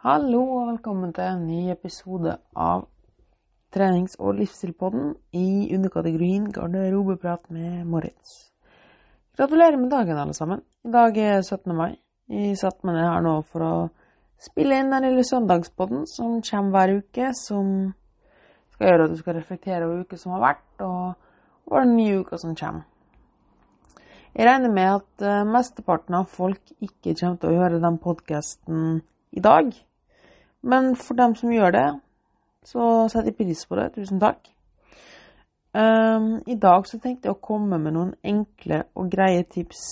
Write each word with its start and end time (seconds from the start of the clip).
Hallo 0.00 0.38
og 0.56 0.68
velkommen 0.70 1.10
til 1.12 1.26
en 1.28 1.42
ny 1.44 1.66
episode 1.68 2.32
av 2.56 2.86
trenings- 3.68 4.14
og 4.16 4.38
livsstilpodden 4.38 5.10
i 5.36 5.74
underkategorien 5.76 6.46
garderobeprat 6.56 7.50
med 7.52 7.82
Moritz. 7.84 8.30
Gratulerer 9.36 9.76
med 9.76 9.90
dagen, 9.92 10.16
alle 10.16 10.32
sammen. 10.32 10.62
I 10.88 10.92
dag 10.94 11.18
er 11.20 11.42
17. 11.42 11.74
mai. 11.76 11.98
Jeg 12.32 12.56
satte 12.56 12.88
meg 12.88 12.96
ned 12.96 13.04
her 13.10 13.26
nå 13.26 13.34
for 13.42 13.66
å 13.66 13.74
spille 14.40 14.78
inn 14.80 14.88
den 14.88 15.04
lille 15.04 15.26
søndagspodden 15.28 16.08
som 16.08 16.40
kommer 16.48 16.78
hver 16.78 16.94
uke, 17.02 17.34
som 17.36 17.92
skal 18.72 18.88
gjøre 18.88 19.04
at 19.04 19.12
du 19.12 19.20
skal 19.20 19.36
reflektere 19.36 19.84
over 19.84 20.00
uka 20.06 20.16
som 20.16 20.32
har 20.38 20.42
vært, 20.46 20.64
og 20.80 21.68
over 21.68 21.84
den 21.84 21.94
nye 21.98 22.22
uka 22.24 22.40
som 22.40 22.56
kommer. 22.56 22.88
Jeg 24.32 24.48
regner 24.48 24.72
med 24.72 24.96
at 24.96 25.28
uh, 25.28 25.44
mesteparten 25.44 26.22
av 26.22 26.32
folk 26.40 26.72
ikke 26.80 27.18
kommer 27.20 27.36
til 27.36 27.52
å 27.52 27.62
høre 27.66 27.84
den 27.84 28.00
podkasten 28.00 29.02
i 29.36 29.44
dag. 29.44 29.76
Men 30.62 30.94
for 30.96 31.16
dem 31.16 31.34
som 31.34 31.52
gjør 31.52 31.72
det, 31.74 31.88
så 32.64 33.08
setter 33.08 33.30
jeg 33.30 33.38
pris 33.38 33.66
på 33.66 33.78
det. 33.78 33.92
Tusen 33.96 34.20
takk. 34.20 34.50
Um, 35.72 36.40
I 36.46 36.56
dag 36.58 36.86
så 36.86 36.98
tenkte 36.98 37.28
jeg 37.28 37.36
å 37.36 37.44
komme 37.44 37.78
med 37.78 37.94
noen 37.94 38.14
enkle 38.26 38.82
og 38.98 39.10
greie 39.12 39.44
tips 39.46 39.82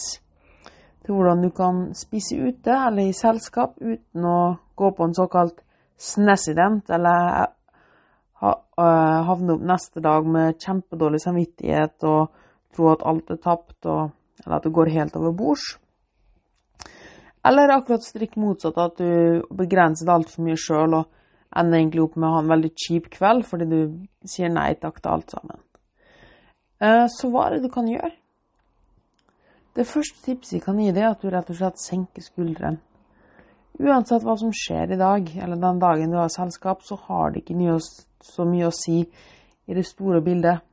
til 1.04 1.14
hvordan 1.14 1.44
du 1.44 1.52
kan 1.54 1.84
spise 1.94 2.34
ute 2.34 2.74
eller 2.74 3.06
i 3.06 3.14
selskap 3.14 3.76
uten 3.78 4.26
å 4.26 4.40
gå 4.76 4.90
på 4.90 5.06
en 5.06 5.14
såkalt 5.14 5.62
snessident 5.98 6.90
eller 6.90 7.46
uh, 8.42 8.58
havne 9.30 9.54
opp 9.54 9.64
neste 9.70 10.02
dag 10.02 10.26
med 10.26 10.58
kjempedårlig 10.58 11.22
samvittighet 11.22 12.06
og 12.10 12.34
tro 12.74 12.90
at 12.92 13.06
alt 13.06 13.30
er 13.30 13.40
tapt, 13.42 13.78
og, 13.86 14.10
eller 14.44 14.58
at 14.58 14.66
det 14.66 14.74
går 14.74 14.92
helt 14.94 15.16
over 15.18 15.32
bords. 15.34 15.76
Eller 17.46 17.70
akkurat 17.70 18.02
strikk 18.02 18.36
motsatt, 18.40 18.78
at 18.78 18.98
du 18.98 19.44
begrenser 19.54 20.08
det 20.08 20.14
altfor 20.14 20.46
mye 20.46 20.58
sjøl 20.58 20.96
og 20.98 21.06
ender 21.56 21.78
egentlig 21.78 22.02
opp 22.04 22.16
med 22.16 22.28
å 22.28 22.32
ha 22.34 22.42
en 22.42 22.52
veldig 22.52 22.70
kjip 22.76 23.08
kveld 23.14 23.46
fordi 23.48 23.68
du 23.70 23.78
sier 24.28 24.50
nei 24.52 24.72
takk 24.80 24.98
til 25.00 25.12
alt 25.14 25.36
sammen. 25.36 25.60
Uh, 26.78 27.06
så 27.10 27.30
hva 27.30 27.46
er 27.46 27.56
det 27.56 27.68
du 27.68 27.72
kan 27.74 27.88
gjøre? 27.90 28.12
Det 29.78 29.86
første 29.86 30.20
tipset 30.24 30.58
jeg 30.58 30.64
kan 30.64 30.78
gi 30.82 30.90
deg, 30.90 31.04
er 31.04 31.12
at 31.12 31.22
du 31.22 31.30
rett 31.30 31.50
og 31.52 31.58
slett 31.58 31.80
senker 31.82 32.24
skuldrene. 32.24 32.82
Uansett 33.78 34.24
hva 34.26 34.34
som 34.38 34.50
skjer 34.50 34.90
i 34.94 34.98
dag, 34.98 35.28
eller 35.38 35.60
den 35.62 35.78
dagen 35.78 36.10
du 36.10 36.18
har 36.18 36.32
selskap, 36.34 36.82
så 36.82 36.96
har 37.04 37.30
det 37.30 37.44
ikke 37.44 37.76
så 38.26 38.46
mye 38.48 38.66
å 38.66 38.74
si 38.74 39.04
i 39.68 39.76
det 39.76 39.84
store 39.86 40.18
bildet. 40.24 40.64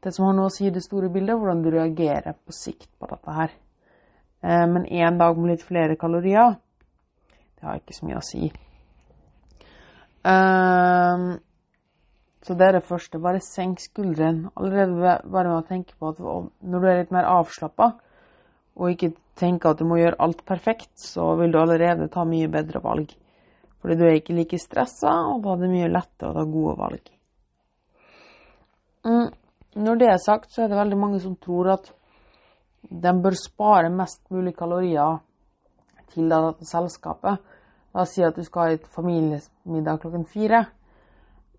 Det 0.00 0.12
som 0.14 0.24
har 0.24 0.36
noe 0.36 0.48
å 0.48 0.54
si 0.54 0.64
i 0.68 0.72
det 0.72 0.80
store 0.84 1.10
bildet, 1.12 1.34
er 1.34 1.42
hvordan 1.42 1.60
du 1.64 1.68
reagerer 1.74 2.38
på 2.40 2.56
sikt 2.56 2.88
på 2.96 3.08
dette 3.10 3.36
her. 3.36 3.52
Men 4.44 4.84
én 4.84 5.16
dag 5.16 5.38
med 5.40 5.54
litt 5.54 5.62
flere 5.64 5.96
kalorier, 5.96 6.58
det 7.56 7.64
har 7.64 7.78
ikke 7.80 7.96
så 7.96 8.04
mye 8.04 8.18
å 8.20 8.24
si. 8.28 8.50
Så 12.44 12.52
det 12.52 12.66
er 12.66 12.76
det 12.76 12.84
første. 12.84 13.20
Bare 13.24 13.40
senk 13.40 13.80
skuldrene. 13.80 14.50
Allerede 14.60 14.98
bare 15.32 15.48
med 15.48 15.56
å 15.62 15.64
tenke 15.68 15.96
på 15.96 16.12
at 16.12 16.20
når 16.20 16.82
du 16.82 16.88
er 16.90 17.00
litt 17.00 17.14
mer 17.14 17.28
avslappa, 17.30 17.94
og 18.74 18.90
ikke 18.92 19.14
tenker 19.38 19.72
at 19.72 19.80
du 19.80 19.88
må 19.88 19.96
gjøre 20.00 20.20
alt 20.22 20.44
perfekt, 20.46 20.92
så 21.00 21.30
vil 21.40 21.54
du 21.54 21.60
allerede 21.62 22.10
ta 22.12 22.26
mye 22.28 22.50
bedre 22.52 22.82
valg. 22.84 23.14
Fordi 23.80 23.96
du 23.96 24.04
er 24.06 24.18
ikke 24.18 24.36
like 24.36 24.60
stressa, 24.60 25.12
og 25.30 25.42
da 25.44 25.54
er 25.54 25.64
det 25.64 25.72
mye 25.72 25.92
lettere 25.92 26.32
å 26.32 26.36
ta 26.36 26.44
gode 26.48 26.76
valg. 26.80 27.10
Mm. 29.08 29.28
Når 29.84 30.00
det 30.00 30.08
er 30.12 30.20
sagt, 30.22 30.52
så 30.52 30.64
er 30.64 30.70
det 30.70 30.78
veldig 30.78 30.98
mange 31.00 31.20
som 31.22 31.34
tror 31.40 31.72
at 31.74 31.90
de 32.90 33.12
bør 33.22 33.36
spare 33.38 33.90
mest 33.92 34.22
mulig 34.30 34.54
kalorier 34.56 35.20
til 36.12 36.30
dette 36.30 36.66
selskapet. 36.68 37.40
La 37.94 38.02
oss 38.02 38.14
si 38.16 38.24
at 38.26 38.36
du 38.36 38.42
skal 38.44 38.62
ha 38.62 38.74
et 38.74 38.88
familiemiddag 38.90 40.00
klokken 40.02 40.26
fire, 40.26 40.64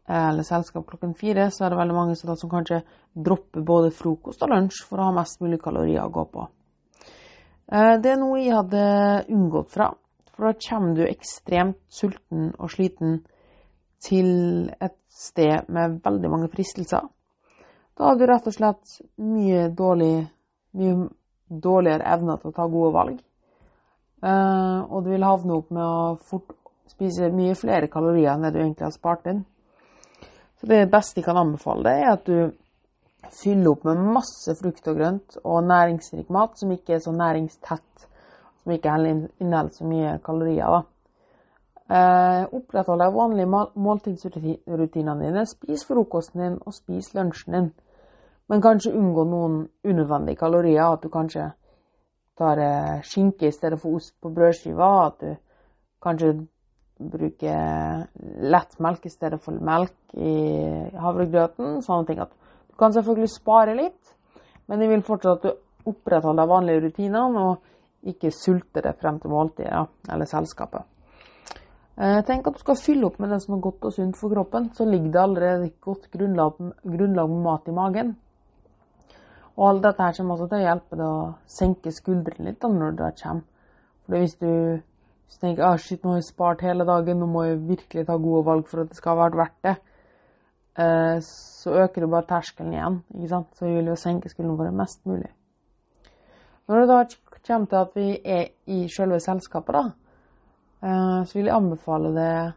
eller 0.06 0.46
selskap 0.46 0.86
klokken 0.90 1.16
fire, 1.18 1.50
så 1.50 1.66
er 1.66 1.74
det 1.74 1.80
veldig 1.80 1.96
mange 1.96 2.16
som 2.20 2.50
kanskje 2.52 2.84
dropper 3.16 3.64
både 3.66 3.94
frokost 3.96 4.44
og 4.46 4.52
lunsj 4.52 4.84
for 4.86 5.02
å 5.02 5.10
ha 5.10 5.16
mest 5.16 5.42
mulig 5.42 5.62
kalorier 5.64 6.04
å 6.04 6.14
gå 6.14 6.26
på. 6.34 6.46
Det 7.66 8.12
er 8.12 8.20
noe 8.22 8.42
jeg 8.44 8.54
hadde 8.54 8.84
unngått 9.34 9.72
fra, 9.74 9.90
for 10.36 10.52
da 10.52 10.60
kommer 10.68 10.94
du 10.94 11.08
ekstremt 11.08 11.80
sulten 11.90 12.52
og 12.60 12.70
sliten 12.70 13.24
til 14.06 14.70
et 14.78 15.00
sted 15.10 15.72
med 15.74 16.02
veldig 16.06 16.30
mange 16.30 16.52
fristelser. 16.54 17.08
Da 17.96 18.12
har 18.12 18.20
du 18.20 18.26
rett 18.28 18.46
og 18.46 18.54
slett 18.54 18.98
mye, 19.24 19.70
dårlig, 19.72 20.28
mye 20.76 21.08
dårligere 21.50 22.08
evne 22.16 22.38
til 22.42 22.52
å 22.52 22.56
ta 22.56 22.68
gode 22.70 22.94
valg. 22.96 23.18
Og 24.26 25.04
du 25.06 25.10
vil 25.12 25.26
havne 25.28 25.58
opp 25.60 25.74
med 25.76 25.84
å 25.86 26.16
fort 26.26 26.56
spise 26.90 27.30
mye 27.34 27.56
flere 27.58 27.90
kalorier 27.92 28.32
enn 28.34 28.46
det 28.46 28.54
du 28.56 28.62
egentlig 28.62 28.88
har 28.88 28.96
spart 28.96 29.28
inn. 29.30 29.44
Så 30.60 30.70
det 30.72 30.86
beste 30.92 31.20
jeg 31.20 31.28
kan 31.28 31.40
anbefale 31.42 31.84
deg, 31.86 32.02
er 32.02 32.14
at 32.16 32.26
du 32.30 33.32
fyller 33.36 33.74
opp 33.74 33.86
med 33.88 34.04
masse 34.16 34.56
frukt 34.60 34.88
og 34.88 35.00
grønt 35.00 35.38
og 35.44 35.64
næringsrik 35.68 36.30
mat 36.34 36.60
som 36.60 36.72
ikke 36.72 36.96
er 36.96 37.04
så 37.04 37.14
næringstett, 37.16 38.08
som 38.64 38.74
ikke 38.74 38.98
inneholder 39.04 39.74
så 39.76 39.88
mye 39.90 40.18
kalorier. 40.26 40.78
da. 40.78 40.84
Eh, 41.86 42.44
opprettholde 42.58 43.06
de 43.06 43.14
vanlige 43.14 43.66
måltidsrutinene 43.76 45.26
dine. 45.26 45.46
Spis 45.46 45.86
frokosten 45.86 46.42
din 46.42 46.56
og 46.66 46.74
spis 46.74 47.14
lunsjen 47.14 47.54
din. 47.54 47.68
Men 48.50 48.62
kanskje 48.62 48.94
unngå 48.94 49.24
noen 49.26 49.62
unødvendige 49.84 50.40
kalorier. 50.40 50.94
At 50.94 51.04
du 51.04 51.10
kanskje 51.10 51.52
tar 52.38 52.62
skinke 53.08 53.48
i 53.48 53.56
stedet 53.56 53.80
for 53.82 53.98
ost 53.98 54.14
på 54.22 54.30
brødskiva. 54.34 54.90
At 55.08 55.22
du 55.22 55.36
kanskje 56.04 56.34
bruker 56.96 58.06
lettmelk 58.46 59.06
i 59.06 59.12
stedet 59.12 59.42
for 59.44 59.58
melk 59.60 60.16
i 60.16 60.36
havregrøten. 61.02 61.82
Sånne 61.86 62.10
ting. 62.10 62.22
At 62.22 62.34
du 62.70 62.78
kan 62.80 62.94
selvfølgelig 62.94 63.32
spare 63.32 63.76
litt, 63.78 64.16
men 64.68 64.82
jeg 64.84 64.92
vil 64.92 65.06
fortsatt 65.06 65.46
at 65.46 65.48
du 65.48 65.90
opprettholder 65.92 66.44
de 66.44 66.50
vanlige 66.50 66.84
rutinene 66.88 67.46
og 67.50 68.10
ikke 68.10 68.32
sulter 68.34 68.86
deg 68.86 69.00
frem 69.02 69.18
til 69.22 69.34
måltidet 69.34 69.86
eller 70.12 70.30
selskapet. 70.30 70.84
Tenk 71.96 72.48
at 72.50 72.58
du 72.58 72.60
skal 72.60 72.76
fylle 72.76 73.08
opp 73.08 73.22
med 73.24 73.32
det 73.32 73.40
som 73.46 73.56
er 73.56 73.64
godt 73.64 73.86
og 73.88 73.94
sunt 73.96 74.18
for 74.20 74.34
kroppen. 74.34 74.68
Så 74.76 74.84
ligger 74.86 75.14
det 75.14 75.22
allerede 75.22 75.70
et 75.70 75.78
godt 75.82 76.10
grunnlag, 76.12 76.58
grunnlag 76.84 77.30
med 77.32 77.44
mat 77.46 77.70
i 77.72 77.76
magen. 77.76 78.16
Og 79.56 79.70
alt 79.70 79.86
dette 79.86 80.04
her 80.04 80.18
kommer 80.18 80.36
også 80.36 80.50
til 80.52 80.60
å 80.60 80.66
hjelpe 80.66 80.98
deg 81.00 81.08
å 81.08 81.28
senke 81.48 81.94
skuldrene 81.96 82.50
litt 82.50 82.60
da, 82.62 82.70
når 82.72 82.98
det 83.00 83.12
kommer. 83.22 83.46
For 84.06 84.20
hvis 84.20 84.36
du, 84.42 84.50
hvis 84.76 85.38
du 85.38 85.46
tenker 85.46 85.66
ah, 85.66 85.78
shit, 85.82 86.02
nå 86.04 86.12
har 86.12 86.20
jeg 86.20 86.28
spart 86.28 86.64
hele 86.66 86.86
dagen, 86.88 87.22
nå 87.22 87.30
må 87.32 87.46
jeg 87.48 87.62
virkelig 87.70 88.06
ta 88.10 88.18
gode 88.22 88.44
valg 88.50 88.68
for 88.70 88.84
at 88.84 88.92
det 88.92 89.00
skal 89.00 89.16
ha 89.16 89.22
vært 89.24 89.40
verdt 89.40 89.58
det, 89.66 89.76
eh, 90.84 91.16
så 91.26 91.78
øker 91.86 92.04
du 92.04 92.12
bare 92.12 92.30
terskelen 92.30 92.76
igjen. 92.76 93.00
ikke 93.16 93.32
sant? 93.32 93.56
Så 93.56 93.66
vi 93.66 93.78
vil 93.78 93.90
jo 93.94 93.98
senke 94.00 94.32
skuldrene 94.34 94.60
våre 94.60 94.76
mest 94.76 95.02
mulig. 95.08 95.32
Når 96.68 96.82
det 96.82 96.90
da 96.92 97.00
kommer 97.48 97.72
til 97.72 97.80
at 97.80 97.96
vi 97.96 98.10
er 98.26 98.46
i 98.74 98.84
selve 98.92 99.22
selskapet, 99.24 99.80
da, 99.80 99.86
eh, 100.84 101.24
så 101.24 101.40
vil 101.40 101.48
jeg 101.48 101.56
anbefale 101.56 102.12
deg 102.18 102.54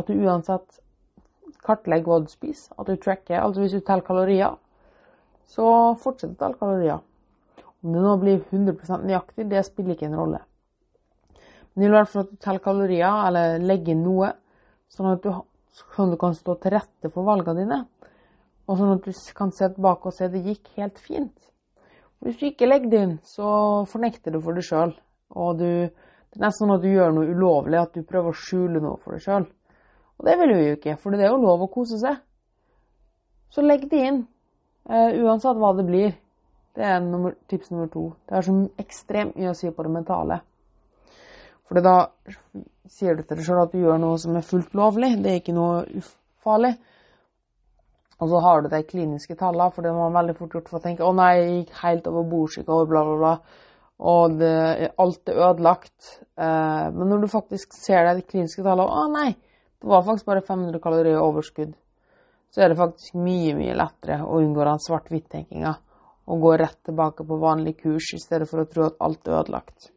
at 0.00 0.08
du 0.08 0.24
uansett 0.24 0.80
kartlegger 1.66 2.08
hva 2.08 2.20
du 2.24 2.32
spiser. 2.32 2.72
At 2.78 2.88
du 2.88 2.96
tracker. 2.96 3.42
Altså 3.42 3.60
hvis 3.60 3.76
du 3.76 3.80
teller 3.84 4.06
kalorier 4.06 4.56
så 5.50 5.66
fortsett 5.98 6.36
å 6.36 6.38
telle 6.38 6.58
kalorier. 6.60 7.00
Om 7.80 7.94
det 7.94 8.04
nå 8.04 8.16
blir 8.20 8.42
100% 8.50 9.06
nøyaktig, 9.08 9.48
det 9.50 9.64
spiller 9.66 9.96
ikke 9.96 10.10
en 10.10 10.18
rolle. 10.20 10.40
Men 11.74 11.86
i 11.86 11.92
hvert 11.94 12.10
fall 12.10 12.26
at 12.26 12.32
du 12.32 12.40
teller 12.42 12.62
kalorier, 12.64 13.22
eller 13.28 13.62
legger 13.62 13.94
inn 13.94 14.04
noe, 14.04 14.32
sånn 14.90 15.12
at 15.14 15.24
du, 15.24 15.30
sånn 15.94 16.12
du, 16.12 16.18
kan 16.20 16.36
stå 16.36 16.56
til 16.60 16.74
rette 16.76 17.10
for 17.10 17.26
valgene 17.26 17.64
dine. 17.64 17.78
Og 18.68 18.78
sånn 18.78 18.96
at 18.96 19.06
du 19.06 19.22
kan 19.36 19.52
se 19.54 19.70
tilbake 19.72 20.10
og 20.10 20.14
se 20.14 20.28
at 20.28 20.34
det 20.34 20.44
gikk 20.44 20.70
helt 20.76 21.00
fint. 21.02 21.36
Hvis 22.20 22.36
du 22.36 22.50
ikke 22.50 22.68
legger 22.68 22.92
det 22.92 23.04
inn, 23.06 23.14
så 23.24 23.48
fornekter 23.88 24.34
du 24.34 24.42
for 24.44 24.56
deg 24.56 24.66
sjøl. 24.66 24.92
Og 25.40 25.62
du, 25.62 25.70
det 25.88 26.36
er 26.36 26.44
nesten 26.44 26.66
sånn 26.66 26.74
at 26.76 26.84
du 26.84 26.90
gjør 26.90 27.14
noe 27.16 27.30
ulovlig, 27.32 27.78
at 27.80 27.96
du 27.96 28.04
prøver 28.04 28.34
å 28.34 28.42
skjule 28.42 28.82
noe 28.82 29.00
for 29.00 29.16
deg 29.16 29.24
sjøl. 29.24 29.46
Og 30.20 30.28
det 30.28 30.34
vil 30.36 30.52
du 30.52 30.58
jo 30.58 30.74
ikke, 30.76 30.98
for 31.00 31.16
det 31.16 31.24
er 31.24 31.32
jo 31.32 31.40
lov 31.40 31.64
å 31.64 31.70
kose 31.72 31.96
seg. 32.02 32.20
Så 33.50 33.64
legg 33.64 33.88
det 33.90 34.02
inn. 34.04 34.20
Uh, 34.88 35.10
uansett 35.24 35.58
hva 35.60 35.72
det 35.76 35.86
blir. 35.88 36.14
Det 36.76 36.86
er 36.86 37.00
nummer, 37.04 37.34
tips 37.50 37.72
nummer 37.72 37.90
to. 37.92 38.04
Det 38.28 38.36
har 38.38 38.46
så 38.46 38.54
ekstremt 38.80 39.36
mye 39.36 39.52
å 39.52 39.58
si 39.58 39.70
på 39.74 39.84
det 39.84 39.92
mentale. 39.92 40.40
For 41.68 41.82
da 41.84 41.96
sier 42.90 43.18
du 43.18 43.22
til 43.22 43.38
deg 43.38 43.46
sjøl 43.46 43.60
at 43.62 43.74
du 43.74 43.82
gjør 43.82 44.00
noe 44.02 44.18
som 44.22 44.38
er 44.38 44.46
fullt 44.46 44.72
lovlig. 44.78 45.12
Det 45.22 45.32
er 45.32 45.42
ikke 45.42 45.56
noe 45.56 45.82
ufarlig. 46.00 46.72
Og 48.20 48.30
så 48.30 48.40
har 48.44 48.62
du 48.62 48.70
de 48.72 48.80
kliniske 48.84 49.36
tallene, 49.40 49.70
for 49.72 49.86
det 49.86 49.92
var 49.96 50.14
veldig 50.14 50.36
fort 50.36 50.56
gjort 50.56 50.70
for 50.70 50.80
å 50.80 50.84
tenke 50.84 51.06
å 51.06 51.12
nei, 51.16 51.30
jeg 51.38 51.52
gikk 51.54 51.76
helt 51.80 52.08
over 52.10 52.26
bords 52.28 52.58
og 52.60 52.88
bla, 52.90 53.04
bla, 53.04 53.18
bla. 53.20 53.34
Og 54.10 54.34
det, 54.40 54.90
alt 55.00 55.30
er 55.30 55.44
ødelagt. 55.46 56.10
Uh, 56.36 56.88
men 56.96 57.08
når 57.12 57.24
du 57.24 57.30
faktisk 57.32 57.76
ser 57.76 58.08
de 58.08 58.24
kliniske 58.24 58.64
tallene, 58.64 58.88
å 58.88 59.06
nei, 59.12 59.30
det 59.80 59.88
var 59.88 60.04
faktisk 60.04 60.28
bare 60.28 60.44
500 60.44 60.82
kalorier 60.84 61.20
overskudd 61.20 61.72
så 62.50 62.64
er 62.64 62.72
det 62.72 62.80
faktisk 62.80 63.14
mye, 63.18 63.54
mye 63.58 63.76
lettere 63.78 64.20
å 64.26 64.40
unngå 64.42 64.66
den 64.66 64.82
svart-hvitt-tenkinga 64.82 65.72
og 66.30 66.42
gå 66.44 66.52
rett 66.60 66.78
tilbake 66.86 67.24
på 67.26 67.38
vanlig 67.40 67.76
kurs 67.80 68.12
i 68.14 68.20
stedet 68.22 68.48
for 68.50 68.62
å 68.62 68.68
tro 68.70 68.86
at 68.86 69.00
alt 69.02 69.28
er 69.28 69.38
ødelagt. 69.40 69.90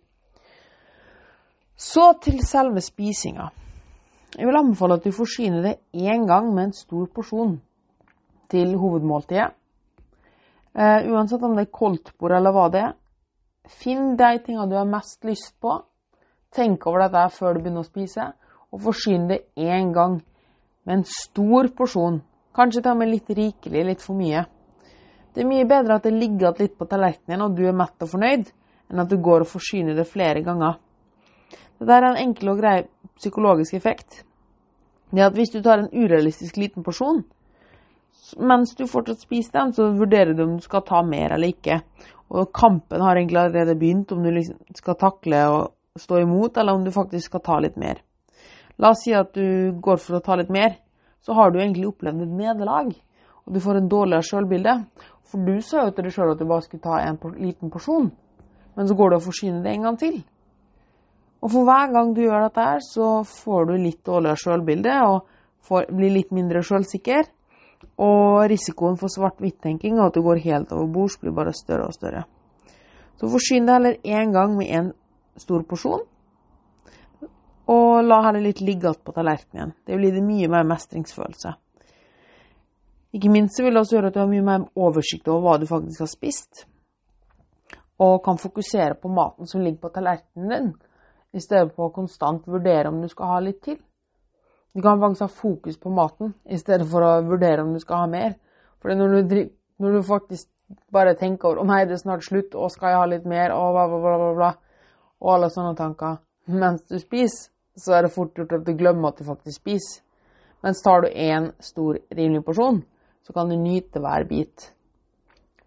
Så 1.75 2.13
til 2.21 2.39
selve 2.45 2.81
spisinga. 2.81 3.49
Jeg 4.33 4.49
vil 4.49 4.57
anbefale 4.57 4.97
at 4.97 5.05
du 5.05 5.13
forsyner 5.13 5.65
det 5.65 5.75
én 5.93 6.25
gang 6.29 6.49
med 6.53 6.69
en 6.69 6.75
stor 6.77 7.09
porsjon 7.13 7.57
til 8.49 8.75
hovedmåltidet. 8.81 9.51
Uh, 10.73 11.05
uansett 11.13 11.43
om 11.45 11.53
det 11.53 11.67
er 11.67 11.73
koldtbord 11.73 12.33
eller 12.33 12.53
hva 12.53 12.67
det 12.73 12.81
er. 12.81 12.93
Finn 13.69 14.15
de 14.17 14.31
tingene 14.45 14.69
du 14.71 14.77
har 14.77 14.89
mest 14.89 15.21
lyst 15.25 15.53
på. 15.61 15.75
Tenk 16.53 16.85
over 16.89 17.05
dette 17.05 17.27
før 17.35 17.53
du 17.53 17.61
begynner 17.61 17.85
å 17.85 17.87
spise, 17.87 18.25
og 18.73 18.81
forsyn 18.87 19.29
det 19.29 19.43
én 19.57 19.93
gang 19.93 20.19
med 20.85 20.99
en 20.99 21.05
stor 21.09 21.69
porsjon. 21.77 22.21
Kanskje 22.53 22.83
ta 22.85 22.93
med 22.93 23.09
litt 23.09 23.29
rikelig, 23.33 23.85
litt 23.85 24.03
for 24.03 24.17
mye. 24.17 24.43
Det 25.33 25.41
er 25.41 25.49
mye 25.49 25.65
bedre 25.65 25.97
at 25.97 26.03
det 26.05 26.13
ligger 26.13 26.51
igjen 26.51 26.59
litt 26.61 26.75
på 26.77 26.85
tallerkenen 26.89 27.41
og 27.47 27.55
du 27.57 27.63
er 27.65 27.77
mett 27.77 28.05
og 28.05 28.11
fornøyd, 28.11 28.51
enn 28.91 29.01
at 29.01 29.09
du 29.09 29.17
går 29.17 29.45
og 29.45 29.49
forsyner 29.49 29.97
det 29.97 30.05
flere 30.09 30.43
ganger. 30.45 30.77
Dette 31.79 31.95
er 31.97 32.05
en 32.11 32.19
enkel 32.21 32.53
og 32.53 32.61
grei 32.61 32.75
psykologisk 33.17 33.73
effekt. 33.79 34.21
Det 35.09 35.21
er 35.21 35.31
at 35.31 35.37
hvis 35.37 35.53
du 35.53 35.61
tar 35.65 35.81
en 35.81 35.89
urealistisk 35.89 36.57
liten 36.61 36.85
porsjon, 36.85 37.23
mens 38.37 38.75
du 38.77 38.85
fortsatt 38.89 39.25
spiser 39.25 39.57
den, 39.57 39.73
så 39.73 39.89
vurderer 39.97 40.33
du 40.37 40.45
om 40.45 40.55
du 40.57 40.63
skal 40.65 40.85
ta 40.85 41.01
mer 41.05 41.33
eller 41.33 41.53
ikke. 41.53 41.81
Og 42.33 42.53
kampen 42.53 43.01
har 43.01 43.17
egentlig 43.17 43.41
allerede 43.41 43.77
begynt, 43.77 44.13
om 44.13 44.23
du 44.23 44.31
liksom 44.33 44.61
skal 44.77 44.97
takle 45.01 45.43
og 45.49 45.99
stå 45.99 46.21
imot, 46.23 46.57
eller 46.57 46.73
om 46.77 46.85
du 46.85 46.93
faktisk 46.93 47.29
skal 47.29 47.43
ta 47.45 47.59
litt 47.61 47.77
mer. 47.81 48.01
La 48.81 48.93
oss 48.93 49.03
si 49.05 49.13
at 49.13 49.33
du 49.37 49.73
går 49.81 50.01
for 50.01 50.17
å 50.17 50.23
ta 50.25 50.37
litt 50.39 50.53
mer, 50.53 50.79
så 51.23 51.35
har 51.37 51.51
du 51.51 51.59
egentlig 51.59 51.87
opplevd 51.87 52.25
et 52.25 52.37
nederlag. 52.37 52.91
Og 53.43 53.55
du 53.55 53.59
får 53.63 53.79
en 53.79 53.89
dårligere 53.91 54.27
sjølbilde. 54.27 54.75
For 55.27 55.41
du 55.41 55.55
sa 55.65 55.87
jo 55.87 55.95
til 55.95 56.07
deg 56.07 56.15
sjøl 56.15 56.33
at 56.33 56.41
du 56.41 56.45
bare 56.49 56.65
skulle 56.65 56.83
ta 56.83 56.99
en 57.01 57.17
liten 57.39 57.71
porsjon, 57.73 58.11
men 58.77 58.89
så 58.89 58.95
går 58.97 59.09
du 59.09 59.15
og 59.17 59.25
forsyner 59.25 59.63
det 59.63 59.71
en 59.73 59.87
gang 59.87 59.97
til. 59.97 60.19
Og 61.43 61.51
for 61.51 61.67
hver 61.67 61.89
gang 61.91 62.13
du 62.15 62.21
gjør 62.23 62.45
dette, 62.45 62.65
her, 62.69 62.83
så 62.85 63.07
får 63.27 63.65
du 63.67 63.73
litt 63.75 64.03
dårligere 64.05 64.39
sjølbilde 64.39 64.93
og 65.07 65.25
får, 65.67 65.89
blir 65.91 66.13
litt 66.13 66.31
mindre 66.35 66.61
sjølsikker. 66.63 67.27
Og 67.99 68.45
risikoen 68.51 68.95
for 68.99 69.11
svart-hvitt-tenking 69.11 69.97
og 69.97 70.07
at 70.07 70.15
du 70.15 70.23
går 70.23 70.39
helt 70.45 70.71
over 70.71 70.87
bords, 70.93 71.17
blir 71.19 71.35
bare 71.35 71.51
større 71.57 71.89
og 71.89 71.97
større. 71.97 72.23
Så 73.19 73.29
forsyn 73.31 73.67
deg 73.67 73.75
heller 73.75 73.99
én 74.05 74.31
gang 74.35 74.55
med 74.57 74.71
én 74.71 74.93
stor 75.39 75.65
porsjon. 75.67 76.05
Og 77.71 78.03
la 78.03 78.19
heller 78.25 78.43
litt 78.43 78.61
ligge 78.61 78.89
igjen 78.89 79.05
på 79.05 79.13
tallerkenen. 79.15 79.73
Det 79.85 79.95
vil 79.95 80.09
gi 80.09 80.15
deg 80.17 80.25
mye 80.27 80.49
mer 80.51 80.65
mestringsfølelse. 80.67 81.53
Ikke 83.13 83.29
minst 83.31 83.61
vil 83.61 83.73
det 83.73 83.83
også 83.83 83.95
gjøre 83.95 84.09
at 84.09 84.15
du 84.17 84.19
har 84.23 84.31
mye 84.31 84.45
mer 84.45 84.65
oversikt 84.75 85.29
over 85.29 85.45
hva 85.45 85.57
du 85.61 85.67
faktisk 85.69 86.03
har 86.03 86.11
spist. 86.11 86.65
Og 88.03 88.17
kan 88.25 88.41
fokusere 88.41 88.97
på 88.99 89.11
maten 89.13 89.47
som 89.47 89.61
ligger 89.61 89.85
på 89.85 89.93
tallerkenen 89.95 90.49
din, 90.49 90.71
i 91.33 91.41
stedet 91.41 91.71
for 91.75 91.87
å 91.87 91.95
konstant 91.95 92.47
vurdere 92.49 92.89
om 92.89 92.99
du 93.01 93.07
skal 93.09 93.31
ha 93.31 93.41
litt 93.41 93.61
til. 93.63 93.77
Du 94.73 94.81
kan 94.81 94.99
faktisk 94.99 95.21
ha 95.21 95.29
fokus 95.29 95.77
på 95.77 95.93
maten 95.93 96.33
i 96.49 96.57
stedet 96.57 96.87
for 96.89 97.05
å 97.05 97.21
vurdere 97.25 97.61
om 97.61 97.73
du 97.73 97.79
skal 97.79 98.03
ha 98.03 98.09
mer. 98.09 98.35
For 98.81 98.93
når 98.97 99.47
når 99.77 99.91
du 99.91 100.01
faktisk 100.03 100.49
bare 100.91 101.15
tenker 101.15 101.47
over 101.47 101.61
'Å 101.61 101.65
nei, 101.65 101.85
det 101.85 101.93
er 101.93 101.97
snart 101.97 102.23
slutt. 102.23 102.55
og 102.55 102.71
skal 102.71 102.89
jeg 102.89 102.97
ha 102.97 103.05
litt 103.05 103.25
mer?' 103.25 103.51
Og 103.51 103.73
bla, 103.73 103.87
bla, 103.87 104.17
bla, 104.17 104.33
bla, 104.33 104.53
Og 105.21 105.33
alle 105.33 105.49
sånne 105.49 105.75
tanker. 105.75 106.17
Mens 106.47 106.81
du 106.81 106.99
spiser, 106.99 107.52
så 107.77 107.95
er 107.97 108.05
det 108.05 108.13
fort 108.13 108.35
gjort 108.37 108.53
at 108.59 108.65
du 108.65 108.73
glemmer 108.77 109.09
at 109.09 109.19
du 109.19 109.27
faktisk 109.27 109.61
spiser. 109.61 110.01
Mens 110.63 110.81
tar 110.81 111.03
du 111.03 111.09
én 111.09 111.51
stor, 111.59 111.97
rimelig 112.11 112.45
porsjon, 112.45 112.83
så 113.23 113.33
kan 113.33 113.49
du 113.49 113.57
nyte 113.59 113.99
hver 113.99 114.27
bit. 114.29 114.69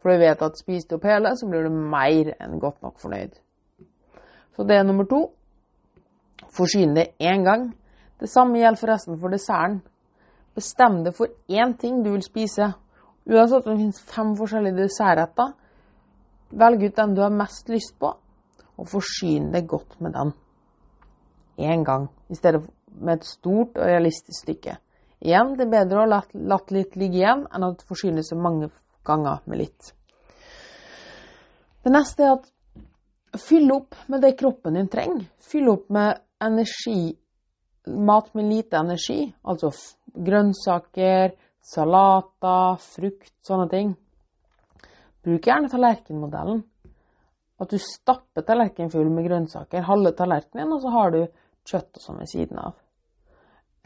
For 0.00 0.12
du 0.12 0.22
vet 0.22 0.42
at 0.42 0.58
spiser 0.58 0.88
du 0.88 0.94
opp 0.96 1.08
hele, 1.08 1.34
så 1.36 1.48
blir 1.48 1.66
du 1.66 1.72
mer 1.72 2.32
enn 2.40 2.60
godt 2.62 2.80
nok 2.82 3.00
fornøyd. 3.02 3.34
Så 4.56 4.64
det 4.64 4.78
er 4.78 4.86
nummer 4.88 5.04
to. 5.04 5.26
Forsyn 6.56 6.94
det 6.96 7.10
én 7.20 7.44
gang 7.44 7.74
det 8.20 8.30
samme 8.32 8.58
gjelder 8.58 8.80
forresten 8.80 9.18
for 9.20 9.32
desserten. 9.32 9.82
Bestem 10.56 11.02
deg 11.04 11.12
for 11.16 11.28
én 11.52 11.74
ting 11.76 12.00
du 12.04 12.10
vil 12.14 12.24
spise. 12.24 12.70
Uansett 13.28 13.66
om 13.66 13.74
det 13.74 13.82
finnes 13.82 14.00
fem 14.14 14.32
forskjellige 14.38 14.78
dessertretter, 14.78 15.52
velg 16.50 16.84
ut 16.86 16.96
den 16.96 17.14
du 17.16 17.20
har 17.24 17.34
mest 17.34 17.68
lyst 17.68 17.96
på, 18.00 18.12
og 18.78 18.88
forsyn 18.88 19.50
deg 19.52 19.66
godt 19.68 19.98
med 20.00 20.14
den. 20.14 20.32
Én 21.56 21.84
gang, 21.84 22.08
i 22.28 22.36
stedet 22.36 22.62
med 23.00 23.18
et 23.18 23.28
stort 23.28 23.78
og 23.78 23.86
realistisk 23.88 24.44
stykke. 24.44 24.76
Igjen, 25.24 25.54
det 25.56 25.66
er 25.66 25.72
bedre 25.72 26.02
å 26.02 26.08
la, 26.10 26.20
latt 26.52 26.72
litt 26.74 26.96
ligge 27.00 27.22
igjen 27.22 27.46
enn 27.48 27.64
å 27.64 27.74
forsyne 27.88 28.24
seg 28.24 28.40
mange 28.40 28.68
ganger 29.06 29.40
med 29.48 29.62
litt. 29.64 29.92
Det 31.84 31.92
neste 31.94 32.26
er 32.26 32.34
at 32.36 33.40
fyll 33.40 33.70
opp 33.72 33.96
med 34.12 34.24
det 34.24 34.34
kroppen 34.40 34.76
din 34.76 34.90
trenger. 34.92 35.24
Fyll 35.40 35.70
opp 35.72 35.88
med 35.94 36.20
energi 36.44 37.14
mat 37.86 38.34
med 38.34 38.44
lite 38.50 38.76
energi, 38.76 39.32
altså 39.42 39.70
grønnsaker, 40.14 41.34
salater, 41.62 42.80
frukt, 42.82 43.34
sånne 43.46 43.68
ting. 43.70 43.92
Bruk 45.26 45.46
gjerne 45.46 45.70
tallerkenmodellen. 45.70 46.62
At 47.62 47.72
du 47.72 47.78
stapper 47.80 48.44
tallerkenen 48.44 48.92
full 48.92 49.08
med 49.10 49.26
grønnsaker, 49.28 49.86
halve 49.86 50.12
tallerkenen, 50.18 50.72
og 50.74 50.82
så 50.82 50.92
har 50.92 51.14
du 51.14 51.20
kjøtt 51.66 51.98
og 51.98 52.04
sånn 52.04 52.20
ved 52.22 52.30
siden 52.30 52.60
av. 52.62 52.76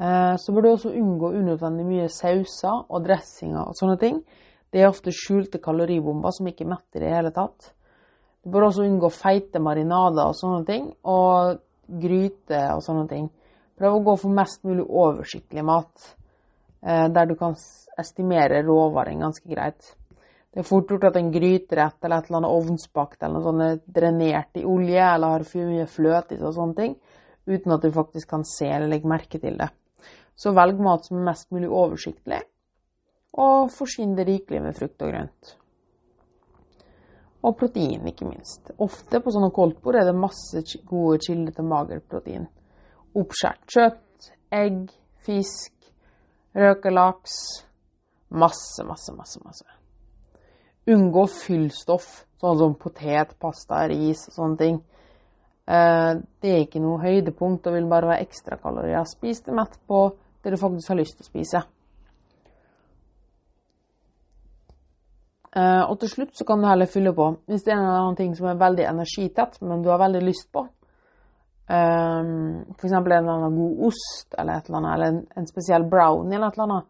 Eh, 0.01 0.37
så 0.41 0.53
bør 0.53 0.65
du 0.65 0.71
også 0.71 0.95
unngå 0.97 1.33
unødvendig 1.37 1.85
mye 1.89 2.13
sauser 2.13 2.87
og 2.89 3.05
dressinger 3.05 3.67
og 3.67 3.77
sånne 3.77 3.99
ting. 4.01 4.23
Det 4.71 4.81
er 4.81 4.89
ofte 4.89 5.13
skjulte 5.13 5.61
kaloribomber 5.63 6.33
som 6.33 6.49
ikke 6.49 6.69
metter 6.69 7.03
i 7.03 7.09
det 7.09 7.17
hele 7.17 7.35
tatt. 7.37 7.73
Du 8.41 8.49
bør 8.55 8.71
også 8.71 8.87
unngå 8.87 9.11
feite 9.13 9.61
marinader 9.61 10.31
og 10.31 10.39
sånne 10.39 10.65
ting, 10.69 10.87
og 11.05 11.59
gryte 12.01 12.63
og 12.73 12.83
sånne 12.87 13.07
ting. 13.11 13.29
Prøv 13.81 13.99
å 13.99 14.03
gå 14.07 14.17
for 14.23 14.37
mest 14.37 14.65
mulig 14.65 14.87
oversiktlig 14.87 15.65
mat, 15.67 16.15
eh, 16.81 17.09
der 17.13 17.29
du 17.29 17.35
kan 17.37 17.57
estimere 18.01 18.63
råvaren 18.65 19.21
ganske 19.21 19.49
greit. 19.49 19.95
Det 20.51 20.65
er 20.65 20.67
fort 20.67 20.89
gjort 20.91 21.05
at 21.11 21.17
en 21.17 21.31
gryterett 21.31 22.05
eller 22.05 22.19
et 22.19 22.31
eller 22.31 22.41
annet 22.41 22.57
ovnsbakt 22.57 23.23
eller 23.23 23.37
noe 23.37 23.45
sånt 23.45 23.63
er 23.63 23.77
drenert 23.87 24.57
i 24.59 24.65
olje 24.67 25.05
eller 25.05 25.37
har 25.37 25.45
for 25.47 25.69
mye 25.69 25.87
fløte 25.87 26.35
i 26.35 26.41
og 26.41 26.57
sånne 26.57 26.79
ting, 26.81 26.97
uten 27.51 27.75
at 27.75 27.85
du 27.85 27.91
faktisk 27.95 28.31
kan 28.31 28.47
se 28.47 28.69
eller 28.71 28.91
legge 28.91 29.11
merke 29.11 29.41
til 29.43 29.59
det. 29.61 29.69
Så 30.39 30.55
velg 30.57 30.79
mat 30.81 31.05
som 31.05 31.19
er 31.19 31.27
mest 31.33 31.51
mulig 31.53 31.69
oversiktlig, 31.69 32.41
og 33.39 33.69
forsyn 33.75 34.15
det 34.17 34.29
rikelig 34.29 34.63
med 34.65 34.79
frukt 34.79 35.03
og 35.05 35.13
grønt. 35.13 35.57
Og 37.45 37.57
protein, 37.57 38.07
ikke 38.09 38.29
minst. 38.29 38.73
Ofte 38.81 39.21
på 39.21 39.33
sånne 39.33 39.53
koldtbord 39.57 39.97
er 40.01 40.09
det 40.09 40.17
masse 40.17 40.63
gode 40.89 41.21
kilder 41.25 41.55
til 41.57 41.69
magert 41.69 42.09
protein 42.09 42.49
oppskjært 43.19 43.67
kjøtt, 43.71 44.31
egg, 44.55 44.91
fisk, 45.27 45.75
røkelaks. 46.55 47.37
Masse, 48.31 48.85
masse, 48.87 49.15
masse. 49.17 49.41
masse. 49.45 49.67
Unngå 50.91 51.27
fyllstoff, 51.31 52.25
sånn 52.41 52.59
som 52.61 52.77
potet, 52.79 53.35
pasta, 53.43 53.83
ris 53.91 54.29
og 54.31 54.37
sånne 54.37 54.61
ting. 54.61 54.79
Eh, 55.71 56.13
det 56.43 56.51
er 56.51 56.65
ikke 56.65 56.83
noe 56.83 56.99
høydepunkt 57.03 57.69
og 57.71 57.77
vil 57.77 57.87
bare 57.91 58.11
være 58.11 58.27
ekstrakalorier. 58.27 59.07
Spis 59.07 59.45
det 59.47 59.55
mett 59.55 59.77
på 59.87 60.09
det 60.43 60.55
du 60.55 60.59
faktisk 60.59 60.91
har 60.91 60.99
lyst 60.99 61.19
til 61.19 61.27
å 61.27 61.31
spise. 61.31 61.63
Eh, 65.51 65.83
og 65.85 65.97
til 66.01 66.11
slutt 66.11 66.35
så 66.39 66.47
kan 66.47 66.63
du 66.63 66.69
heller 66.71 66.91
fylle 66.91 67.13
på. 67.15 67.29
Hvis 67.51 67.67
det 67.67 67.75
er 67.75 67.83
noen 67.83 68.19
ting 68.19 68.35
som 68.39 68.49
er 68.51 68.59
veldig 68.59 68.87
energitett, 68.89 69.61
men 69.63 69.83
du 69.83 69.91
har 69.93 70.03
veldig 70.03 70.23
lyst 70.23 70.49
på, 70.55 70.65
um, 71.71 72.31
f.eks. 72.77 72.93
en 72.93 73.03
eller 73.03 73.19
annen 73.21 73.59
god 73.59 73.85
ost 73.91 74.35
eller 74.39 74.59
et 74.59 74.71
eller 74.71 74.79
annet, 74.81 74.95
eller 74.95 75.13
en, 75.13 75.21
en 75.39 75.51
spesiell 75.51 75.87
brownie 75.91 76.39
eller 76.39 76.51
et 76.51 76.59
eller 76.59 76.69
annet, 76.69 76.89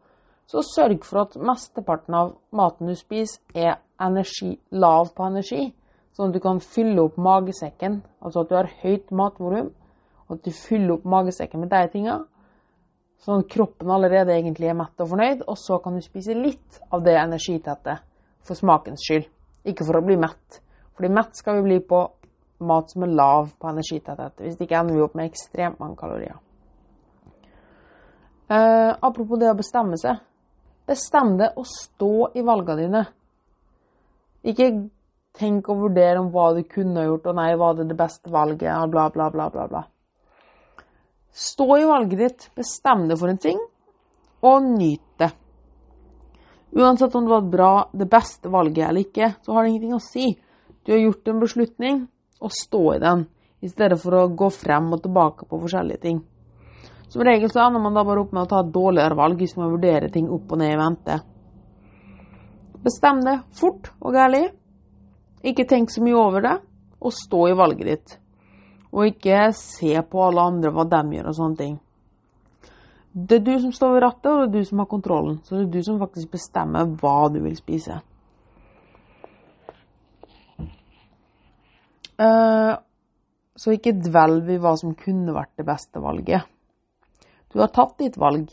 så 0.50 0.64
sørg 0.66 1.04
for 1.06 1.22
at 1.25 1.37
mesteparten 1.40 2.16
av 2.16 2.32
maten 2.56 2.90
du 2.90 2.96
spiser, 2.99 3.40
er 3.54 3.76
energi, 4.02 4.54
lav 4.72 5.12
på 5.16 5.28
energi. 5.28 5.68
Sånn 6.17 6.31
at 6.31 6.37
du 6.37 6.43
kan 6.43 6.59
fylle 6.62 7.05
opp 7.05 7.19
magesekken, 7.21 8.00
altså 8.21 8.43
at 8.43 8.50
du 8.50 8.57
har 8.59 8.71
høyt 8.83 9.12
matvolum, 9.14 9.71
og 10.26 10.37
at 10.37 10.45
du 10.47 10.55
fyller 10.55 10.97
opp 10.97 11.07
magesekken 11.09 11.62
med 11.62 11.71
de 11.73 11.83
tinga. 11.93 12.17
Sånn 13.21 13.45
at 13.45 13.50
kroppen 13.52 13.90
allerede 13.93 14.35
egentlig 14.35 14.71
er 14.71 14.79
mett 14.79 15.02
og 15.02 15.11
fornøyd, 15.12 15.45
og 15.47 15.59
så 15.61 15.79
kan 15.85 15.97
du 15.97 16.05
spise 16.05 16.35
litt 16.37 16.81
av 16.90 17.05
det 17.07 17.19
energitette 17.21 17.99
for 18.47 18.59
smakens 18.59 19.05
skyld. 19.07 19.29
Ikke 19.69 19.85
for 19.85 20.00
å 20.00 20.05
bli 20.05 20.17
mett. 20.19 20.61
Fordi 20.97 21.11
mett 21.12 21.37
skal 21.37 21.61
vi 21.61 21.67
bli 21.69 21.81
på 21.85 22.00
mat 22.67 22.93
som 22.93 23.05
er 23.05 23.12
lav 23.17 23.50
på 23.61 23.69
energitetthet. 23.71 24.40
Hvis 24.40 24.61
ikke 24.61 24.79
ender 24.81 24.97
vi 24.97 25.05
opp 25.05 25.17
med 25.19 25.31
ekstremt 25.31 25.81
mange 25.81 25.99
kalorier. 26.00 26.38
Eh, 28.50 28.90
apropos 28.99 29.38
det 29.38 29.50
å 29.52 29.59
bestemme 29.59 29.99
seg. 30.00 30.19
Bestem 30.88 31.37
deg 31.38 31.59
å 31.61 31.64
stå 31.69 32.14
i 32.35 32.43
valgene 32.45 32.83
dine. 32.83 33.05
Ikke 34.50 34.71
tenk 35.37 35.68
og 35.70 35.84
vurdere 35.87 36.20
om 36.20 36.30
hva 36.34 36.50
du 36.56 36.62
kunne 36.68 37.06
gjort, 37.06 37.28
og 37.30 37.38
nei, 37.38 37.50
var 37.58 37.76
det 37.78 37.88
det 37.90 37.99
beste 37.99 38.32
valget, 38.32 38.70
og 38.75 38.92
bla, 38.92 39.08
bla, 39.14 39.30
bla, 39.32 39.49
bla, 39.52 39.66
bla. 39.70 39.82
Stå 41.30 41.66
i 41.78 41.87
valget 41.87 42.18
ditt, 42.18 42.49
bestem 42.58 43.06
deg 43.08 43.20
for 43.20 43.30
en 43.30 43.40
ting, 43.40 43.60
og 44.42 44.66
nyt 44.66 45.04
det. 45.20 45.30
Uansett 46.70 47.14
om 47.14 47.26
det 47.26 47.34
var 47.34 47.50
bra, 47.52 47.72
det 47.92 48.06
beste 48.10 48.50
valget 48.50 48.88
eller 48.88 49.06
ikke, 49.06 49.34
så 49.42 49.54
har 49.54 49.64
det 49.64 49.72
ingenting 49.72 49.96
å 49.96 50.02
si. 50.02 50.32
Du 50.87 50.92
har 50.94 51.02
gjort 51.02 51.30
en 51.30 51.42
beslutning, 51.42 52.02
og 52.40 52.54
stå 52.56 52.82
i 52.94 52.99
den. 53.02 53.28
i 53.60 53.68
stedet 53.68 53.99
for 54.00 54.14
å 54.16 54.28
gå 54.32 54.46
frem 54.56 54.87
og 54.94 55.02
tilbake 55.04 55.44
på 55.44 55.58
forskjellige 55.60 56.00
ting. 56.00 56.22
Som 57.12 57.25
regel 57.26 57.50
så 57.52 57.66
ender 57.66 57.82
man 57.82 57.92
da 57.92 58.04
bare 58.08 58.22
opp 58.22 58.30
med 58.32 58.46
å 58.46 58.49
ta 58.49 58.62
et 58.62 58.70
dårligere 58.72 59.18
valg 59.18 59.42
hvis 59.42 59.52
man 59.58 59.68
vurderer 59.75 60.08
ting 60.08 60.30
opp 60.32 60.54
og 60.54 60.60
ned 60.62 60.72
i 60.72 60.78
vente. 60.80 61.16
Bestem 62.80 63.20
det 63.26 63.34
fort 63.52 63.90
og 64.00 64.16
gærlig. 64.16 64.46
Ikke 65.47 65.64
tenk 65.68 65.92
så 65.92 66.02
mye 66.04 66.18
over 66.18 66.44
det, 66.44 66.56
og 67.00 67.14
stå 67.16 67.47
i 67.49 67.56
valget 67.56 67.87
ditt. 67.88 68.16
Og 68.90 69.06
ikke 69.12 69.47
se 69.56 69.94
på 70.02 70.26
alle 70.26 70.44
andre 70.52 70.73
hva 70.75 70.85
de 70.90 71.00
gjør 71.16 71.30
og 71.30 71.38
sånne 71.38 71.61
ting. 71.61 71.78
Det 73.11 73.40
er 73.40 73.47
du 73.47 73.54
som 73.62 73.73
står 73.75 73.97
ved 73.97 74.04
rattet, 74.04 74.30
og 74.30 74.40
det 74.40 74.47
er 74.49 74.52
du 74.54 74.68
som 74.68 74.82
har 74.82 74.90
kontrollen. 74.90 75.40
Så 75.44 75.56
det 75.56 75.64
er 75.64 75.73
du 75.75 75.82
som 75.87 75.99
faktisk 76.02 76.30
bestemmer 76.37 76.92
hva 77.00 77.16
du 77.32 77.40
vil 77.42 77.56
spise. 77.59 77.97
Uh, 82.20 82.76
så 83.56 83.75
ikke 83.75 83.97
dvelv 83.97 84.50
i 84.52 84.61
hva 84.61 84.75
som 84.76 84.92
kunne 84.99 85.35
vært 85.35 85.56
det 85.59 85.66
beste 85.66 86.02
valget. 86.04 86.44
Du 87.50 87.59
har 87.62 87.73
tatt 87.75 87.97
ditt 87.99 88.20
valg. 88.20 88.50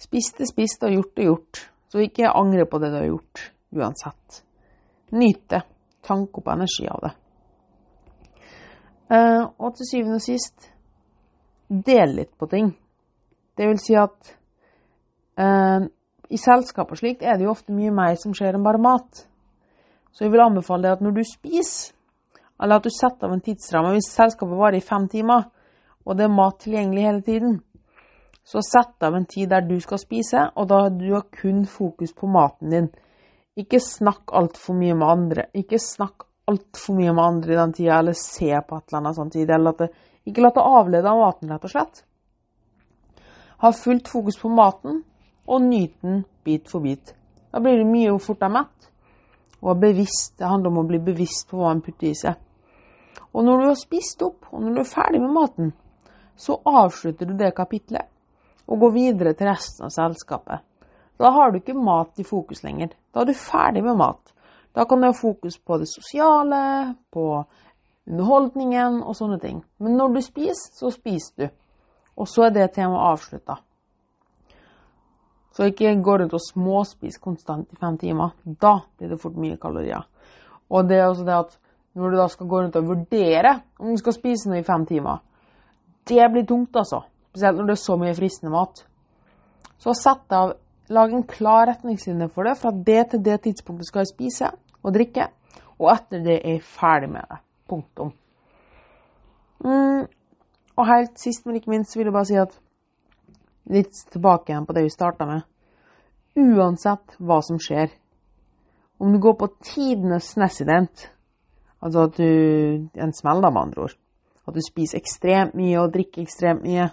Spist 0.00 0.38
det 0.40 0.48
spist 0.48 0.86
og 0.86 0.94
gjort 0.94 1.14
det 1.18 1.28
gjort. 1.28 1.62
Så 1.90 2.02
ikke 2.06 2.32
angre 2.32 2.64
på 2.70 2.80
det 2.82 2.90
du 2.90 2.98
har 3.02 3.10
gjort, 3.10 3.44
uansett. 3.74 4.40
Nyt 5.14 5.44
det. 5.50 5.60
Tank 6.04 6.38
opp 6.38 6.48
energi 6.52 6.86
av 6.90 7.02
det. 7.04 7.12
Uh, 9.14 9.44
og 9.60 9.74
til 9.76 9.88
syvende 9.88 10.20
og 10.20 10.24
sist, 10.24 10.70
del 11.68 12.16
litt 12.18 12.32
på 12.38 12.48
ting. 12.50 12.70
Det 13.54 13.68
vil 13.68 13.80
si 13.82 13.96
at 13.98 14.32
uh, 15.40 15.84
i 16.32 16.40
selskap 16.40 16.90
og 16.90 16.98
slikt 16.98 17.22
er 17.22 17.38
det 17.38 17.46
jo 17.46 17.52
ofte 17.52 17.74
mye 17.74 17.92
mer 17.94 18.16
som 18.20 18.34
skjer 18.36 18.56
enn 18.56 18.64
bare 18.64 18.80
mat. 18.82 19.26
Så 20.14 20.24
jeg 20.24 20.32
vil 20.32 20.44
anbefale 20.44 20.86
deg 20.86 20.96
at 20.96 21.04
når 21.04 21.16
du 21.18 21.22
spiser, 21.26 21.92
eller 22.62 22.78
at 22.78 22.86
du 22.86 22.92
setter 22.94 23.28
av 23.28 23.34
en 23.34 23.42
tidsramme. 23.44 23.92
Hvis 23.96 24.12
selskapet 24.14 24.58
varer 24.58 24.78
i 24.78 24.84
fem 24.84 25.08
timer, 25.10 25.48
og 26.04 26.16
det 26.16 26.26
er 26.26 26.36
mat 26.36 26.60
tilgjengelig 26.62 27.06
hele 27.06 27.22
tiden, 27.26 27.56
så 28.44 28.60
sett 28.62 29.02
av 29.02 29.16
en 29.16 29.26
tid 29.26 29.50
der 29.50 29.64
du 29.64 29.78
skal 29.80 29.98
spise, 29.98 30.48
og 30.54 30.68
da 30.68 30.84
du 30.92 31.08
har 31.14 31.26
kun 31.32 31.64
fokus 31.66 32.12
på 32.12 32.28
maten 32.30 32.70
din. 32.70 32.88
Ikke 33.60 33.78
snakk 33.80 34.32
altfor 34.34 34.74
mye 34.74 34.96
med 34.98 35.08
andre. 35.08 35.46
Ikke 35.54 35.78
snakk 35.78 36.26
altfor 36.50 36.96
mye 36.98 37.12
med 37.14 37.24
andre 37.24 37.54
i 37.54 37.58
den 37.60 37.74
tida, 37.76 37.98
eller 37.98 38.16
se 38.18 38.50
på 38.50 38.78
et 38.78 38.88
eller 38.88 39.00
annet 39.00 39.18
samtidig. 39.18 39.54
Eller 39.54 39.76
det, 39.78 39.90
ikke 40.26 40.42
la 40.42 40.50
det 40.54 40.64
avlede 40.64 41.10
av 41.10 41.20
maten, 41.22 41.52
rett 41.52 41.66
og 41.68 41.74
slett. 41.74 42.02
Ha 43.62 43.70
fullt 43.72 44.10
fokus 44.10 44.40
på 44.40 44.50
maten, 44.50 45.04
og 45.46 45.62
nyt 45.62 45.94
den 46.02 46.24
bit 46.44 46.66
for 46.68 46.82
bit. 46.84 47.14
Da 47.52 47.62
blir 47.62 47.78
det 47.78 47.86
mye 47.86 48.16
fortere 48.18 48.50
mett. 48.56 48.90
Og 49.62 49.78
bevisst. 49.80 50.34
Det 50.38 50.50
handler 50.50 50.72
om 50.72 50.82
å 50.82 50.88
bli 50.88 50.98
bevisst 51.00 51.46
på 51.48 51.60
hva 51.60 51.70
man 51.70 51.84
putter 51.84 52.10
i 52.10 52.18
seg. 52.18 52.34
Og 53.32 53.46
når 53.46 53.60
du 53.60 53.68
har 53.70 53.78
spist 53.78 54.22
opp, 54.26 54.50
og 54.50 54.62
når 54.62 54.74
du 54.74 54.82
er 54.82 54.90
ferdig 54.90 55.20
med 55.22 55.32
maten, 55.34 55.72
så 56.36 56.58
avslutter 56.66 57.30
du 57.30 57.38
det 57.38 57.54
kapitlet 57.54 58.10
og 58.66 58.80
går 58.80 58.92
videre 58.94 59.32
til 59.36 59.48
resten 59.48 59.86
av 59.86 59.92
selskapet. 59.94 60.62
Da 61.18 61.30
har 61.30 61.50
du 61.50 61.60
ikke 61.60 61.76
mat 61.78 62.18
i 62.18 62.26
fokus 62.26 62.62
lenger. 62.64 62.94
Da 63.14 63.22
er 63.22 63.30
du 63.30 63.34
ferdig 63.38 63.84
med 63.84 63.96
mat. 63.96 64.32
Da 64.74 64.84
kan 64.84 65.00
du 65.00 65.06
ha 65.06 65.14
fokus 65.14 65.58
på 65.58 65.78
det 65.78 65.88
sosiale, 65.88 66.94
på 67.12 67.44
underholdningen 68.06 69.02
og 69.02 69.14
sånne 69.16 69.38
ting. 69.40 69.62
Men 69.78 69.96
når 69.96 70.16
du 70.16 70.20
spiser, 70.24 70.72
så 70.74 70.90
spiser 70.90 71.44
du. 71.44 71.46
Og 72.16 72.28
så 72.30 72.48
er 72.48 72.54
det 72.54 72.72
temaet 72.74 73.12
avslutta. 73.12 73.56
Så 75.54 75.68
ikke 75.70 75.94
gå 76.02 76.16
rundt 76.18 76.34
og 76.34 76.42
småspis 76.42 77.20
konstant 77.22 77.70
i 77.72 77.78
fem 77.78 77.98
timer. 77.98 78.34
Da 78.44 78.80
blir 78.98 79.14
det 79.14 79.20
fort 79.22 79.38
mye 79.38 79.58
kalorier. 79.62 80.02
Og 80.70 80.88
det 80.88 80.98
er 80.98 81.06
også 81.06 81.26
det 81.26 81.36
at 81.36 81.58
når 81.94 82.10
du 82.10 82.16
da 82.18 82.26
skal 82.28 82.48
gå 82.50 82.60
rundt 82.60 82.76
og 82.76 82.88
vurdere 82.88 83.52
om 83.78 83.92
du 83.92 84.00
skal 84.02 84.16
spise 84.16 84.50
noe 84.50 84.58
i 84.58 84.66
fem 84.66 84.86
timer. 84.86 85.20
Det 86.08 86.26
blir 86.32 86.46
tungt, 86.46 86.74
altså. 86.76 87.04
Spesielt 87.30 87.58
når 87.58 87.70
det 87.70 87.76
er 87.76 87.82
så 87.84 87.96
mye 87.98 88.16
fristende 88.18 88.50
mat. 88.52 88.82
Så 89.78 89.94
sett 89.94 90.34
av 90.34 90.56
Lag 90.88 91.12
en 91.12 91.24
klar 91.24 91.66
retningslinje 91.66 92.28
for 92.28 92.44
det. 92.44 92.58
Fra 92.60 92.70
det 92.70 93.10
til 93.10 93.24
det 93.24 93.40
tidspunktet 93.46 93.88
skal 93.88 94.04
jeg 94.04 94.12
spise 94.12 94.50
og 94.82 94.92
drikke. 94.94 95.28
Og 95.80 95.88
etter 95.94 96.22
det 96.24 96.36
er 96.40 96.58
jeg 96.58 96.66
ferdig 96.66 97.10
med 97.14 97.24
det. 97.30 97.40
Punktum. 97.68 98.12
Mm. 99.64 100.04
Og 100.76 100.86
helt 100.90 101.18
sist, 101.18 101.46
men 101.46 101.56
ikke 101.56 101.70
minst, 101.70 101.96
vil 101.96 102.10
jeg 102.10 102.12
bare 102.12 102.28
si 102.28 102.38
at 102.38 102.54
litt 103.72 103.96
tilbake 104.12 104.52
igjen 104.52 104.66
på 104.66 104.76
det 104.76 104.84
vi 104.84 104.92
starta 104.92 105.26
med. 105.28 105.46
Uansett 106.36 107.16
hva 107.22 107.38
som 107.46 107.60
skjer, 107.62 107.92
om 108.98 109.12
du 109.12 109.20
går 109.22 109.36
på 109.38 109.50
tidenes 109.62 110.34
Nessident 110.38 111.10
Altså 111.84 112.06
at 112.06 112.16
du 112.16 112.28
En 112.96 113.12
smell, 113.12 113.42
da, 113.42 113.50
med 113.50 113.60
andre 113.60 113.82
ord. 113.82 113.96
At 114.48 114.54
du 114.54 114.60
spiser 114.64 114.98
ekstremt 114.98 115.54
mye 115.54 115.80
og 115.80 115.92
drikker 115.92 116.22
ekstremt 116.22 116.62
mye. 116.64 116.88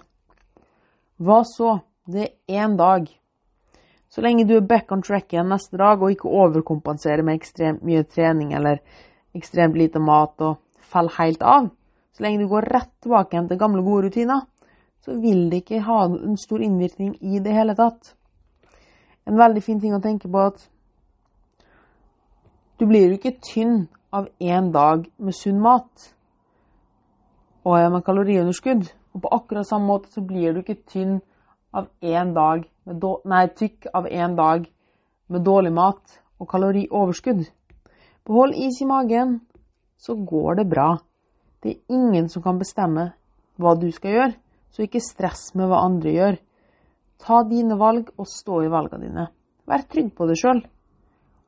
Hva 1.16 1.42
så? 1.48 1.78
Det 2.04 2.26
er 2.48 2.64
én 2.66 2.76
dag. 2.76 3.06
Så 4.12 4.20
lenge 4.20 4.44
du 4.44 4.58
er 4.58 4.66
back 4.68 4.92
on 4.92 5.00
track 5.00 5.32
igjen 5.32 5.48
neste 5.48 5.78
dag 5.80 6.02
og 6.02 6.12
ikke 6.12 6.28
overkompenserer 6.28 7.24
med 7.24 7.38
ekstremt 7.38 7.84
mye 7.86 8.04
trening 8.04 8.52
eller 8.52 8.82
ekstremt 9.32 9.78
lite 9.80 10.02
mat 10.04 10.42
og 10.44 10.58
faller 10.92 11.16
helt 11.16 11.42
av, 11.42 11.70
så 12.12 12.24
lenge 12.24 12.42
du 12.42 12.50
går 12.50 12.68
rett 12.74 12.92
tilbake 13.00 13.32
igjen 13.32 13.48
til 13.48 13.60
gamle, 13.62 13.80
gode 13.86 14.10
rutiner, 14.10 14.42
så 15.00 15.16
vil 15.16 15.46
det 15.50 15.62
ikke 15.62 15.80
ha 15.86 16.02
en 16.04 16.36
stor 16.36 16.60
innvirkning 16.60 17.14
i 17.24 17.40
det 17.40 17.56
hele 17.56 17.74
tatt. 17.78 18.12
En 19.24 19.40
veldig 19.40 19.62
fin 19.64 19.80
ting 19.80 19.96
å 19.96 20.02
tenke 20.04 20.28
på 20.28 20.44
at 20.44 20.60
du 22.76 22.84
blir 22.90 23.08
jo 23.08 23.16
ikke 23.16 23.38
tynn 23.40 23.86
av 24.12 24.28
én 24.42 24.72
dag 24.74 25.06
med 25.16 25.36
sunn 25.38 25.60
mat 25.62 26.12
og 27.64 27.78
med 27.94 28.04
kaloriunderskudd. 28.04 28.90
Og 29.12 29.22
på 29.22 29.30
akkurat 29.36 29.68
samme 29.68 29.88
måte 29.88 30.12
så 30.12 30.22
blir 30.24 30.52
du 30.52 30.62
ikke 30.62 30.82
tynn 30.88 31.20
av 31.72 31.88
én 32.00 32.34
dag 32.36 32.66
med 32.84 33.04
nei, 33.28 33.46
tykk 33.48 33.88
av 33.94 34.06
én 34.06 34.36
dag 34.36 34.66
med 35.32 35.44
dårlig 35.46 35.72
mat 35.72 36.18
og 36.40 36.48
kalorioverskudd. 36.50 37.46
Behold 38.26 38.54
is 38.54 38.80
i 38.82 38.88
magen, 38.88 39.40
så 39.98 40.14
går 40.14 40.60
det 40.60 40.68
bra. 40.70 40.96
Det 41.62 41.70
er 41.70 41.94
ingen 41.94 42.28
som 42.28 42.42
kan 42.42 42.58
bestemme 42.58 43.12
hva 43.60 43.74
du 43.78 43.88
skal 43.94 44.16
gjøre, 44.16 44.34
så 44.72 44.84
ikke 44.84 45.02
stress 45.04 45.52
med 45.54 45.70
hva 45.70 45.84
andre 45.86 46.14
gjør. 46.14 46.38
Ta 47.22 47.42
dine 47.46 47.78
valg 47.78 48.10
og 48.18 48.26
stå 48.26 48.62
i 48.64 48.70
valgene 48.72 49.08
dine. 49.08 49.26
Vær 49.68 49.84
trygg 49.86 50.10
på 50.16 50.26
deg 50.26 50.40
sjøl, 50.40 50.62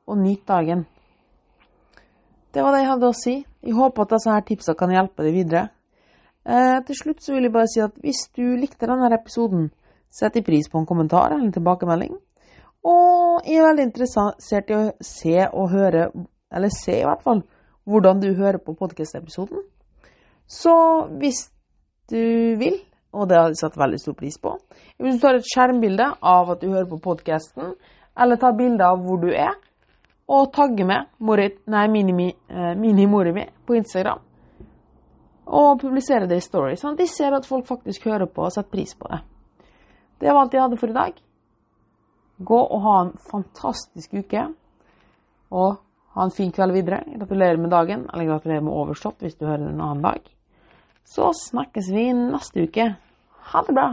og 0.07 0.21
nyt 0.21 0.45
dagen. 0.47 0.85
Det 2.54 2.62
var 2.62 2.75
det 2.75 2.85
jeg 2.85 2.90
hadde 2.93 3.11
å 3.11 3.16
si. 3.19 3.35
Jeg 3.64 3.75
håper 3.75 4.04
at 4.04 4.12
disse 4.14 4.31
her 4.31 4.45
tipsene 4.47 4.78
kan 4.78 4.93
hjelpe 4.95 5.25
deg 5.26 5.35
videre. 5.35 5.64
Eh, 6.45 6.78
til 6.87 6.99
slutt 6.99 7.25
så 7.25 7.35
vil 7.35 7.49
jeg 7.49 7.54
bare 7.54 7.71
si 7.73 7.81
at 7.83 7.97
hvis 8.04 8.28
du 8.37 8.45
likte 8.61 8.87
denne 8.87 9.09
episoden, 9.16 9.73
sett 10.14 10.37
i 10.38 10.44
pris 10.47 10.71
på 10.71 10.78
en 10.78 10.87
kommentar 10.87 11.33
eller 11.33 11.49
en 11.49 11.54
tilbakemelding. 11.54 12.14
Og 12.85 13.47
jeg 13.49 13.59
er 13.59 13.68
veldig 13.68 13.87
interessert 13.88 14.71
i 14.71 14.76
å 14.76 14.83
se 15.02 15.37
og 15.49 15.71
høre, 15.73 16.09
eller 16.54 16.73
se 16.73 16.99
i 17.00 17.06
hvert 17.06 17.25
fall, 17.25 17.42
hvordan 17.88 18.21
du 18.21 18.30
hører 18.37 18.61
på 18.62 18.76
podkast-episoden. 18.78 19.64
Så 20.47 20.75
hvis 21.21 21.49
du 22.12 22.56
vil, 22.61 22.76
og 23.16 23.28
det 23.30 23.38
har 23.38 23.50
jeg 23.52 23.62
satt 23.62 23.78
veldig 23.80 23.99
stor 24.00 24.16
pris 24.18 24.37
på 24.42 24.52
Hvis 24.99 25.16
du 25.16 25.21
tar 25.23 25.38
et 25.38 25.49
skjermbilde 25.49 26.11
av 26.21 26.50
at 26.52 26.61
du 26.61 26.68
hører 26.68 26.88
på 26.90 27.00
podkasten, 27.00 27.75
eller 28.21 28.37
tar 28.37 28.56
bilde 28.59 28.85
av 28.85 29.00
hvor 29.02 29.23
du 29.23 29.30
er, 29.33 29.54
og 30.28 30.52
tagge 30.54 30.85
med 30.88 31.09
nei, 31.66 31.87
mini-mori 31.88 33.33
mi 33.33 33.44
på 33.66 33.76
Instagram. 33.76 34.21
Og 35.44 35.80
publisere 35.80 36.28
det 36.28 36.38
i 36.40 36.44
story, 36.44 36.76
sånn 36.80 36.94
at 36.94 37.02
de 37.02 37.09
ser 37.09 37.37
at 37.37 37.49
folk 37.49 37.66
faktisk 37.68 38.06
hører 38.09 38.28
på 38.28 38.47
og 38.47 38.52
setter 38.52 38.73
pris 38.73 38.94
på 38.97 39.11
det. 39.12 39.21
Det 40.25 40.33
var 40.33 40.47
alt 40.47 40.54
jeg 40.57 40.64
hadde 40.64 40.81
for 40.81 40.88
i 40.88 40.97
dag. 40.97 41.19
Gå 42.49 42.61
og 42.64 42.78
ha 42.87 42.95
en 43.04 43.11
fantastisk 43.28 44.14
uke. 44.16 44.47
Og 45.52 45.75
ha 46.16 46.25
en 46.25 46.33
fin 46.33 46.52
kveld 46.54 46.73
videre. 46.73 47.02
Gratulerer 47.19 47.61
med 47.61 47.75
dagen, 47.75 48.07
eller 48.09 48.31
gratulerer 48.31 48.64
med 48.64 48.73
overstått 48.73 49.21
hvis 49.21 49.37
du 49.37 49.45
hører 49.45 49.66
en 49.69 49.83
annen 49.85 50.00
dag. 50.07 50.25
Så 51.04 51.28
snakkes 51.37 51.93
vi 51.93 52.07
neste 52.16 52.64
uke. 52.64 52.88
Ha 53.52 53.62
det 53.66 53.76
bra. 53.76 53.88